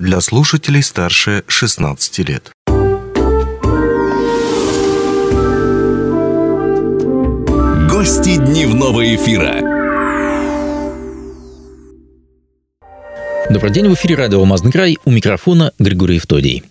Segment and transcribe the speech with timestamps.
[0.00, 2.50] для слушателей старше 16 лет.
[7.90, 9.60] Гости дневного эфира.
[13.50, 16.64] Добрый день, в эфире радио «Алмазный край», у микрофона Григорий Евтодий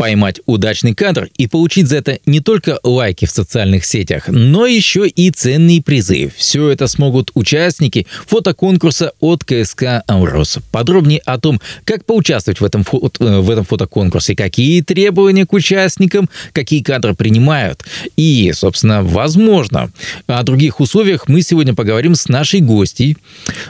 [0.00, 5.06] поймать удачный кадр и получить за это не только лайки в социальных сетях, но еще
[5.06, 6.32] и ценные призы.
[6.34, 10.58] Все это смогут участники фотоконкурса от КСК «Амрос».
[10.72, 16.30] Подробнее о том, как поучаствовать в этом, э, в этом фотоконкурсе, какие требования к участникам,
[16.54, 17.84] какие кадры принимают
[18.16, 19.92] и, собственно, возможно,
[20.26, 23.18] о других условиях мы сегодня поговорим с нашей гостьей,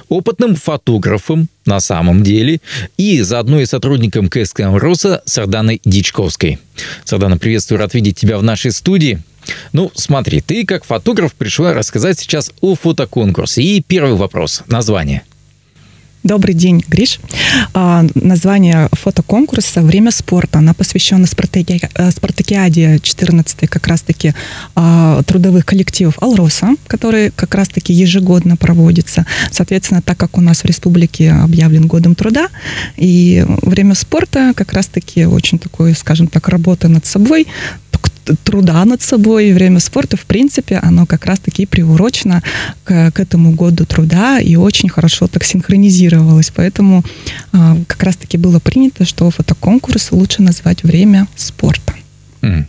[0.09, 2.61] опытным фотографом, на самом деле,
[2.97, 5.81] и заодно и сотрудником КСК «Роса» Сарданой
[6.21, 6.59] Дичковской.
[7.05, 9.21] Сардана, приветствую, рад видеть тебя в нашей студии.
[9.73, 13.63] Ну, смотри, ты как фотограф пришла рассказать сейчас о фотоконкурсе.
[13.63, 14.63] И первый вопрос.
[14.67, 15.23] Название.
[16.23, 17.19] Добрый день, Гриш.
[17.73, 20.59] А, название фотоконкурса «Время спорта».
[20.59, 21.81] Она посвящена спартаки...
[21.95, 24.35] Э, спартакиаде 14 как раз-таки
[24.75, 29.25] а, трудовых коллективов «Алроса», который как раз-таки ежегодно проводится.
[29.51, 32.49] Соответственно, так как у нас в республике объявлен годом труда,
[32.99, 37.47] и время спорта как раз-таки очень такой, скажем так, работа над собой,
[38.45, 42.43] труда над собой, время спорта, в принципе, оно как раз-таки приурочено
[42.85, 46.53] к, к этому году труда и очень хорошо так синхронизировалось.
[46.55, 47.05] Поэтому
[47.53, 51.95] э, как раз-таки было принято, что фотоконкурс лучше назвать время спорта.
[52.43, 52.65] Mm.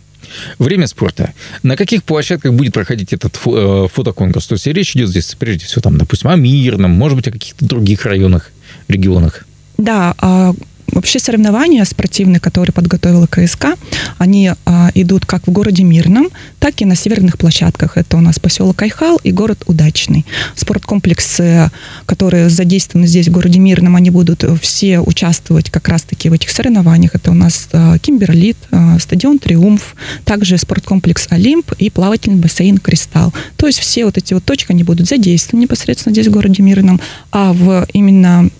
[0.58, 1.32] Время спорта.
[1.62, 4.46] На каких площадках будет проходить этот фо- э, фотоконкурс?
[4.46, 7.64] То есть речь идет здесь, прежде всего, там, допустим, о Мирном, может быть, о каких-то
[7.64, 8.50] других районах,
[8.88, 9.44] регионах?
[9.78, 10.54] Да, а,
[10.92, 13.76] Вообще соревнования спортивные, которые подготовила КСК,
[14.18, 17.96] они а, идут как в городе Мирном, так и на северных площадках.
[17.96, 20.26] Это у нас поселок Айхал и город Удачный.
[20.54, 21.70] Спорткомплексы,
[22.04, 27.14] которые задействованы здесь, в городе Мирном, они будут все участвовать как раз-таки в этих соревнованиях.
[27.14, 33.32] Это у нас а, Кимберлит, а, стадион Триумф, также спорткомплекс Олимп и плавательный бассейн Кристалл.
[33.56, 37.00] То есть все вот эти вот точки, они будут задействованы непосредственно здесь, в городе Мирном,
[37.30, 38.50] а в именно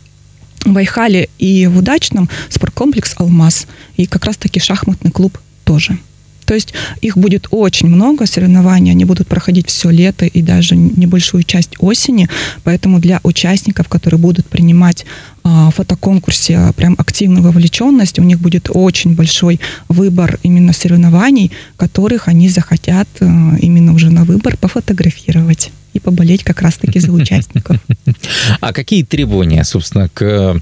[0.64, 3.66] в и в Удачном спорткомплекс «Алмаз».
[3.96, 5.98] И как раз-таки шахматный клуб тоже.
[6.44, 11.44] То есть их будет очень много, соревнований, они будут проходить все лето и даже небольшую
[11.44, 12.28] часть осени,
[12.64, 15.06] поэтому для участников, которые будут принимать
[15.44, 22.28] а, в фотоконкурсе прям активную вовлеченность, у них будет очень большой выбор именно соревнований, которых
[22.28, 27.78] они захотят а, именно уже на выбор пофотографировать и поболеть как раз-таки за участников.
[28.60, 30.60] А какие требования, собственно, к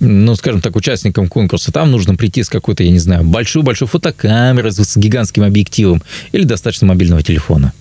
[0.00, 4.72] ну, скажем так, участникам конкурса, там нужно прийти с какой-то, я не знаю, большой-большой фотокамерой
[4.72, 6.02] с гигантским объективом
[6.32, 7.72] или достаточно мобильного телефона?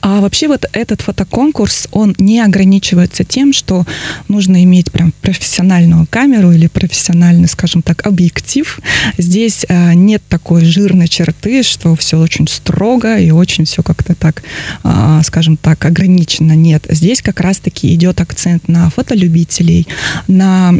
[0.00, 3.84] А вообще вот этот фотоконкурс, он не ограничивается тем, что
[4.28, 8.80] нужно иметь прям профессиональную камеру или профессиональный, скажем так, объектив.
[9.18, 14.44] Здесь а, нет такой жирной черты, что все очень строго и очень все как-то так,
[14.84, 16.52] а, скажем так, ограничено.
[16.52, 19.88] Нет, здесь как раз-таки идет акцент на фотолюбителей,
[20.28, 20.74] на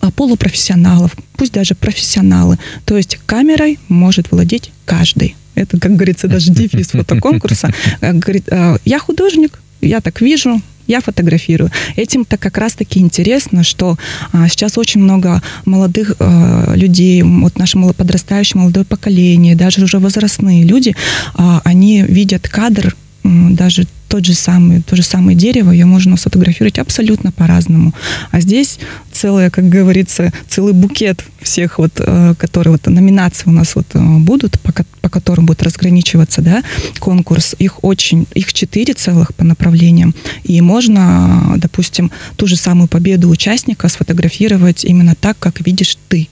[0.00, 2.58] а, полупрофессионалов, пусть даже профессионалы.
[2.86, 5.36] То есть камерой может владеть каждый.
[5.54, 7.74] Это, как говорится, даже дефис фотоконкурса.
[8.00, 11.70] Говорит, «А, я художник, я так вижу, я фотографирую.
[11.96, 13.96] Этим-то как раз-таки интересно, что
[14.32, 20.64] а, сейчас очень много молодых а, людей, вот наше подрастающее молодое поколение, даже уже возрастные
[20.64, 20.94] люди,
[21.34, 26.78] а, они видят кадр даже тот же самый, то же самое дерево, ее можно сфотографировать
[26.78, 27.94] абсолютно по-разному.
[28.32, 28.78] А здесь
[29.20, 33.98] целое, как говорится, целый букет всех вот, э, которые вот номинации у нас вот э,
[33.98, 34.72] будут, по,
[35.02, 36.62] по которым будет разграничиваться, да,
[36.98, 37.54] конкурс.
[37.58, 40.14] Их очень, их четыре целых по направлениям.
[40.44, 46.28] И можно, допустим, ту же самую победу участника сфотографировать именно так, как видишь ты.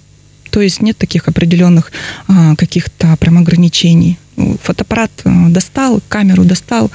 [0.50, 1.92] То есть нет таких определенных
[2.26, 4.18] а, каких-то прям ограничений.
[4.62, 6.90] Фотоаппарат э, достал, камеру достал,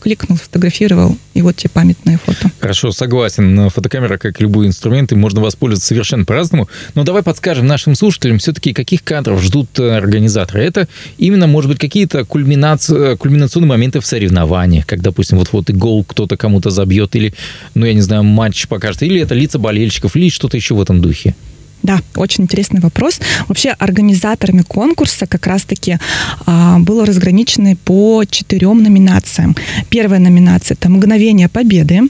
[0.00, 2.50] кликнул, сфотографировал, и вот тебе памятное фото.
[2.58, 3.70] Хорошо, согласен.
[3.70, 6.68] Фотокамера, как любой инструмент, и можно воспользоваться совершенно по-разному.
[6.94, 10.62] Но давай подскажем нашим слушателям все-таки, каких кадров ждут э, организаторы.
[10.62, 10.88] Это
[11.18, 16.04] именно, может быть, какие-то кульминации, кульминационные моменты в соревнованиях, как, допустим, вот, вот и гол
[16.04, 17.34] кто-то кому-то забьет, или,
[17.74, 21.00] ну, я не знаю, матч покажет, или это лица болельщиков, или что-то еще в этом
[21.00, 21.34] духе.
[21.82, 23.20] Да, очень интересный вопрос.
[23.46, 25.98] Вообще организаторами конкурса как раз-таки
[26.46, 29.56] а, было разграничено по четырем номинациям.
[29.88, 32.02] Первая номинация– это «Мгновение победы»,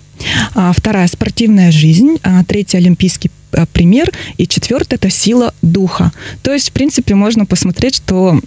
[0.54, 6.12] а, вторая– «Спортивная жизнь», а, третья– «Олимпийский а, пример» и четвертая– это «Сила духа».
[6.42, 8.40] То есть, в принципе, можно посмотреть, что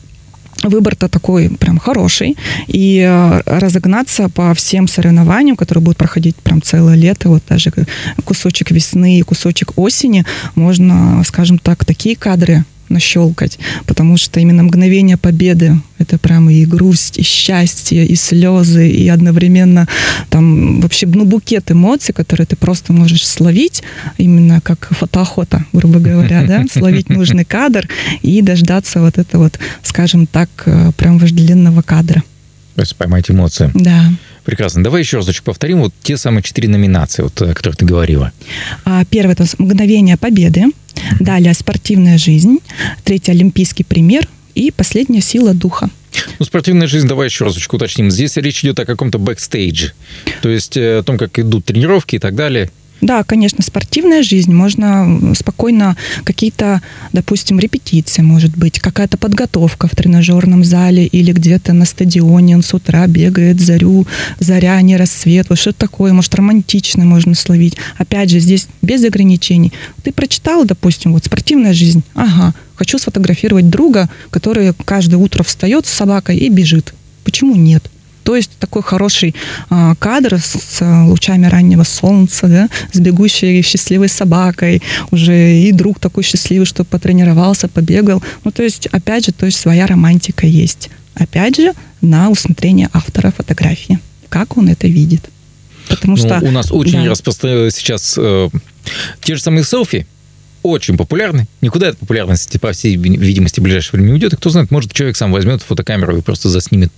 [0.64, 2.38] выбор-то такой прям хороший,
[2.68, 7.72] и э, разогнаться по всем соревнованиям, которые будут проходить прям целое лето, вот даже
[8.24, 10.26] кусочек весны и кусочек осени,
[10.56, 17.18] можно, скажем так, такие кадры нащелкать, потому что именно мгновение победы это прямо и грусть,
[17.18, 19.88] и счастье, и слезы, и одновременно
[20.30, 23.84] там вообще ну, букет эмоций, которые ты просто можешь словить,
[24.18, 27.88] именно как фотоохота, грубо говоря, да, словить нужный кадр
[28.22, 32.24] и дождаться вот это вот, скажем так, э, прям вожделенного кадра.
[32.76, 33.70] То есть поймать эмоции.
[33.74, 34.12] Да.
[34.44, 34.84] Прекрасно.
[34.84, 38.32] Давай еще разочек повторим вот те самые четыре номинации, вот, о которых ты говорила.
[38.86, 40.66] А, первое– это «Мгновение победы».
[41.20, 42.60] Далее «Спортивная жизнь».
[43.04, 44.28] Третье– «Олимпийский пример».
[44.56, 45.90] И последняя «Сила духа».
[46.40, 48.12] Ну, спортивная жизнь, давай еще разочек уточним.
[48.12, 49.94] Здесь речь идет о каком-то бэкстейдже.
[50.42, 52.70] То есть э, о том, как идут тренировки и так далее.
[53.02, 54.54] Да, конечно, спортивная жизнь.
[54.54, 56.82] Можно спокойно какие-то,
[57.12, 62.56] допустим, репетиции, может быть, какая-то подготовка в тренажерном зале или где-то на стадионе.
[62.56, 64.06] Он с утра бегает, зарю,
[64.40, 65.50] заря, не рассвет.
[65.50, 67.76] Вот что такое, может, романтично можно словить.
[67.98, 69.74] Опять же, здесь без ограничений.
[70.04, 72.04] Ты прочитал, допустим, вот спортивная жизнь.
[72.14, 76.94] Ага, хочу сфотографировать друга, который каждое утро встает с собакой и бежит.
[77.24, 77.90] Почему нет?
[78.24, 79.36] То есть такой хороший
[79.70, 84.82] э, кадр с, с лучами раннего солнца, да, с бегущей счастливой собакой,
[85.12, 88.24] уже и друг такой счастливый, что потренировался, побегал.
[88.44, 90.90] Ну, то есть, опять же, то есть своя романтика есть.
[91.16, 94.00] Опять же, на усмотрение автора фотографии.
[94.30, 95.30] Как он это видит.
[95.88, 96.40] Потому ну, что...
[96.42, 97.10] У нас очень да.
[97.10, 98.50] распространено сейчас э,
[99.22, 100.08] те же самые селфи,
[100.64, 101.48] очень популярны.
[101.62, 104.34] Никуда эта популярность, по всей видимости, в ближайшее время не уйдет.
[104.34, 106.92] И кто знает, может, человек сам возьмет фотокамеру и просто заснимет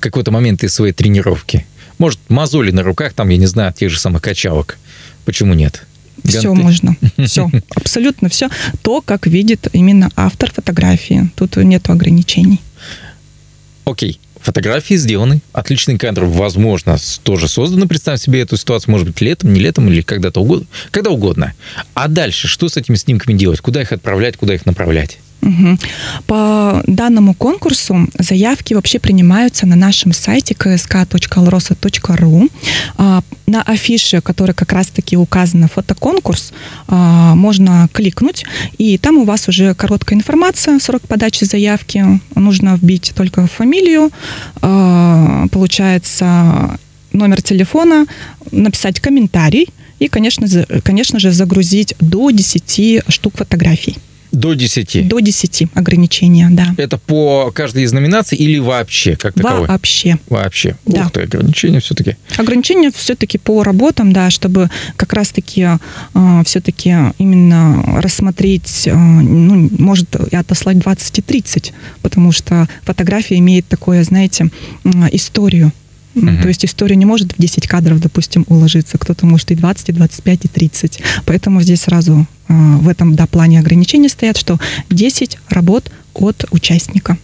[0.00, 1.66] какой-то момент из своей тренировки.
[1.98, 4.78] Может, мозоли на руках, там, я не знаю, тех же самых качалок.
[5.24, 5.86] Почему нет?
[6.24, 6.62] Все Ганты.
[6.62, 6.96] можно.
[7.26, 7.50] Все.
[7.74, 8.48] Абсолютно все.
[8.82, 11.30] То, как видит именно автор фотографии.
[11.36, 12.60] Тут нет ограничений.
[13.84, 17.88] Окей фотографии сделаны, отличный кадр, возможно, тоже созданы.
[17.88, 21.54] Представь себе эту ситуацию, может быть, летом, не летом или когда-то угодно, когда угодно.
[21.94, 23.60] А дальше, что с этими снимками делать?
[23.60, 25.18] Куда их отправлять, куда их направлять?
[25.44, 25.78] Угу.
[26.26, 32.50] По данному конкурсу заявки вообще принимаются на нашем сайте ksk.alrosa.ru.
[32.96, 36.52] А, на афише, которая как раз-таки указана фотоконкурс,
[36.88, 38.46] а, можно кликнуть,
[38.78, 42.20] и там у вас уже короткая информация, срок подачи заявки.
[42.34, 44.10] Нужно вбить только фамилию,
[44.62, 46.78] а, получается
[47.12, 48.06] номер телефона,
[48.50, 49.68] написать комментарий
[49.98, 50.46] и, конечно,
[50.82, 53.98] конечно же, загрузить до 10 штук фотографий.
[54.34, 55.08] До 10?
[55.08, 56.74] До 10 ограничения, да.
[56.76, 59.68] Это по каждой из номинаций или вообще как таковое?
[59.68, 60.18] Вообще.
[60.28, 60.76] Вообще.
[60.86, 61.02] Да.
[61.02, 62.16] Ух ты, ограничения все-таки.
[62.36, 65.68] Ограничения все-таки по работам, да, чтобы как раз-таки
[66.14, 71.72] э, все-таки именно рассмотреть, э, ну, может, и отослать 20 и 30,
[72.02, 74.50] потому что фотография имеет такое, знаете,
[74.84, 75.72] э, историю.
[76.14, 76.42] Uh-huh.
[76.42, 78.98] То есть история не может в 10 кадров, допустим, уложиться.
[78.98, 81.02] Кто-то может и 20, и 25, и 30.
[81.26, 84.58] Поэтому здесь сразу э, в этом да, плане ограничения стоят, что
[84.90, 87.18] 10 работ от участника.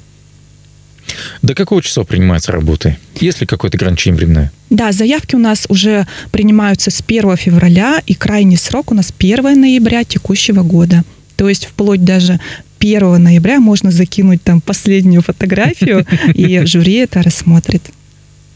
[1.43, 2.97] До какого числа принимаются работы?
[3.21, 4.53] Есть ли какое-то ограничение временное?
[4.71, 9.61] Да, заявки у нас уже принимаются с 1 февраля, и крайний срок у нас 1
[9.61, 11.03] ноября текущего года.
[11.37, 12.41] То есть вплоть даже
[12.81, 17.83] 1 ноября можно закинуть там последнюю фотографию, и жюри это рассмотрит.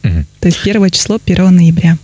[0.05, 0.25] Угу.
[0.41, 1.99] То есть первое число 1 ноября.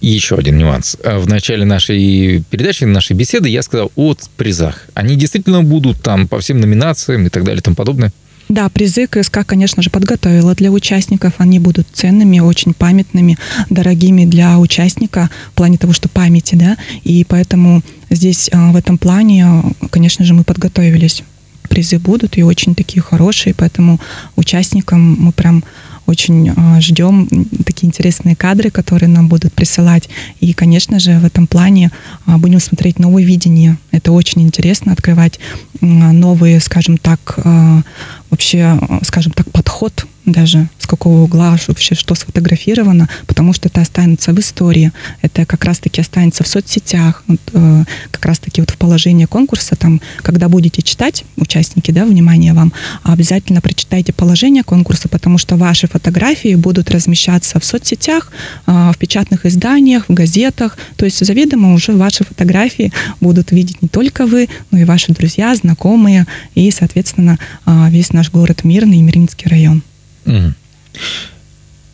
[0.00, 0.96] И еще один нюанс.
[1.04, 4.86] А в начале нашей передачи, нашей беседы я сказал о призах.
[4.94, 8.12] Они действительно будут там по всем номинациям и так далее и тому подобное?
[8.48, 11.32] Да, призы КСК, конечно же, подготовила для участников.
[11.38, 13.38] Они будут ценными, очень памятными,
[13.70, 16.76] дорогими для участника в плане того, что памяти, да.
[17.02, 21.24] И поэтому здесь а, в этом плане, конечно же, мы подготовились.
[21.68, 24.00] Призы будут и очень такие хорошие, поэтому
[24.36, 25.64] участникам мы прям
[26.06, 27.28] очень а, ждем
[27.64, 30.08] такие интересные кадры, которые нам будут присылать.
[30.40, 31.90] И, конечно же, в этом плане
[32.26, 33.76] а, будем смотреть новое видение.
[33.90, 35.38] Это очень интересно, открывать
[35.80, 37.82] новые, скажем так, а,
[38.30, 44.32] вообще, скажем так, подход даже с какого угла вообще что сфотографировано, потому что это останется
[44.32, 44.92] в истории,
[45.22, 50.00] это как раз-таки останется в соцсетях, вот, э, как раз-таки вот в положении конкурса, там,
[50.22, 52.72] когда будете читать, участники, да, внимание вам,
[53.04, 58.32] обязательно прочитайте положение конкурса, потому что ваши фотографии будут размещаться в соцсетях,
[58.66, 63.88] э, в печатных изданиях, в газетах, то есть заведомо уже ваши фотографии будут видеть не
[63.88, 69.02] только вы, но и ваши друзья, знакомые и, соответственно, э, весь наш город Мирный и
[69.02, 69.82] Мирнинский район.
[70.26, 70.52] Угу.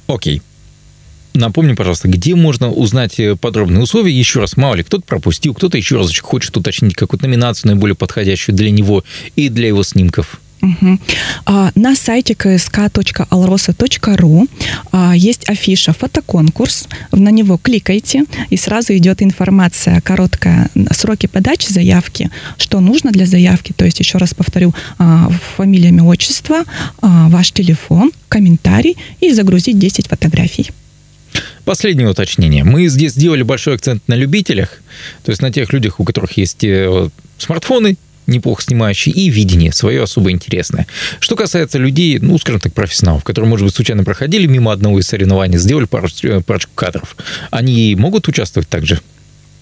[0.08, 0.42] Окей.
[1.34, 4.12] Напомни, пожалуйста, где можно узнать э, подробные условия?
[4.12, 8.54] Еще раз, мало ли, кто-то пропустил, кто-то еще разочек хочет уточнить какую-то номинацию наиболее подходящую
[8.54, 9.02] для него
[9.34, 10.41] и для его снимков.
[10.62, 10.98] Угу.
[11.74, 14.48] На сайте ksk.alrosa.ru
[15.14, 16.86] есть афиша «Фотоконкурс».
[17.10, 23.72] На него кликайте, и сразу идет информация короткая, сроки подачи заявки, что нужно для заявки.
[23.72, 24.72] То есть, еще раз повторю,
[25.56, 26.62] фамилия, имя, отчество,
[27.00, 30.70] ваш телефон, комментарий и загрузить 10 фотографий.
[31.64, 32.64] Последнее уточнение.
[32.64, 34.80] Мы здесь сделали большой акцент на любителях,
[35.24, 40.02] то есть на тех людях, у которых есть э, смартфоны, неплохо снимающие, и видение свое
[40.02, 40.86] особо интересное.
[41.20, 45.06] Что касается людей, ну, скажем так, профессионалов, которые, может быть, случайно проходили мимо одного из
[45.06, 46.08] соревнований, сделали пару,
[46.46, 47.16] парочку кадров,
[47.50, 49.00] они могут участвовать также?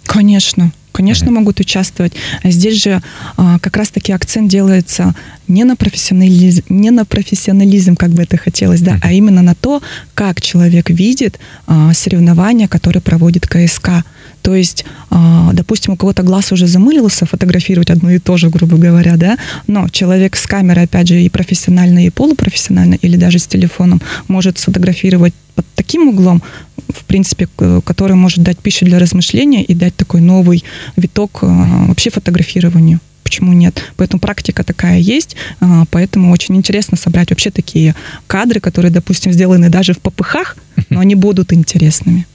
[0.04, 1.32] Конечно, конечно, mm-hmm.
[1.32, 2.12] могут участвовать.
[2.42, 3.00] А здесь же
[3.36, 5.14] а, как раз-таки акцент делается
[5.46, 9.00] не на профессионализм, не на профессионализм, как бы это хотелось, да, mm-hmm.
[9.02, 9.82] а именно на то,
[10.14, 14.04] как человек видит а, соревнования, которые проводит КСК.
[14.42, 18.76] То есть, а, допустим, у кого-то глаз уже замылился фотографировать одно и то же, грубо
[18.76, 23.46] говоря, да, но человек с камерой, опять же, и профессионально, и полупрофессионально, или даже с
[23.46, 26.42] телефоном может сфотографировать под таким углом,
[26.88, 27.48] в принципе,
[27.84, 30.64] который может дать пищу для размышления и дать такой новый
[30.96, 33.80] виток а, вообще фотографированию почему нет.
[33.96, 37.94] Поэтому практика такая есть, а, поэтому очень интересно собрать вообще такие
[38.26, 40.56] кадры, которые, допустим, сделаны даже в попыхах,
[40.88, 42.26] но они будут интересными.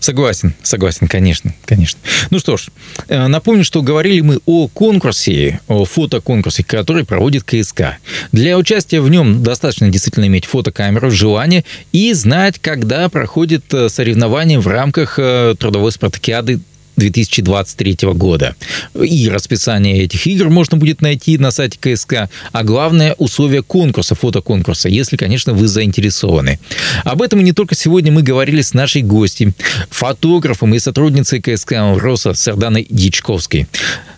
[0.00, 1.98] Согласен, согласен, конечно, конечно.
[2.30, 2.68] Ну что ж,
[3.08, 7.98] э, напомню, что говорили мы о конкурсе, о фотоконкурсе, который проводит КСК.
[8.32, 14.58] Для участия в нем достаточно действительно иметь фотокамеру, желание и знать, когда проходит э, соревнование
[14.58, 16.60] в рамках э, трудовой спартакиады
[16.96, 18.54] 2023 года.
[19.00, 24.88] И расписание этих игр можно будет найти на сайте КСК, а главное условия конкурса, фотоконкурса,
[24.88, 26.58] если, конечно, вы заинтересованы.
[27.04, 29.54] Об этом и не только сегодня мы говорили с нашей гостью,
[29.90, 33.66] фотографом и сотрудницей КСК Роса Сарданой Дичковской.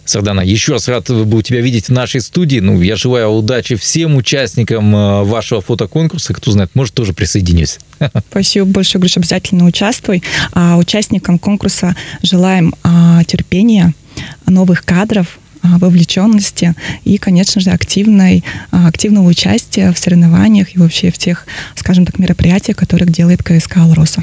[0.05, 2.59] Сардана, еще раз рад был тебя видеть в нашей студии.
[2.59, 6.35] Ну, я желаю удачи всем участникам э, вашего фотоконкурса.
[6.35, 7.79] Кто знает, может, тоже присоединюсь.
[8.31, 10.23] Спасибо большое, Гриша, обязательно участвуй.
[10.53, 13.95] А участникам конкурса желаем а, терпения,
[14.47, 21.11] новых кадров, а, вовлеченности и, конечно же, активной, а, активного участия в соревнованиях и вообще
[21.11, 24.23] в тех, скажем так, мероприятиях, которые делает КСК «Алроса».